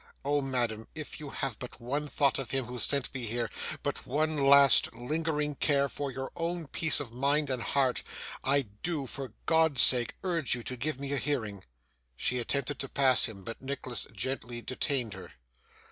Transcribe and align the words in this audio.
Oh, 0.25 0.41
madam, 0.41 0.87
if 0.95 1.19
you 1.19 1.29
have 1.29 1.59
but 1.59 1.79
one 1.79 2.07
thought 2.07 2.39
of 2.39 2.49
him 2.49 2.65
who 2.65 2.79
sent 2.79 3.13
me 3.13 3.27
here, 3.27 3.51
but 3.83 4.07
one 4.07 4.35
last 4.35 4.91
lingering 4.95 5.53
care 5.53 5.87
for 5.87 6.09
your 6.09 6.31
own 6.35 6.65
peace 6.65 6.99
of 6.99 7.11
mind 7.11 7.51
and 7.51 7.61
heart, 7.61 8.01
I 8.43 8.63
do 8.81 9.05
for 9.05 9.33
God's 9.45 9.81
sake 9.81 10.15
urge 10.23 10.55
you 10.55 10.63
to 10.63 10.75
give 10.75 10.99
me 10.99 11.13
a 11.13 11.17
hearing.' 11.17 11.63
She 12.17 12.39
attempted 12.39 12.79
to 12.79 12.89
pass 12.89 13.25
him, 13.25 13.43
but 13.43 13.61
Nicholas 13.61 14.07
gently 14.15 14.59
detained 14.63 15.13
her. 15.13 15.33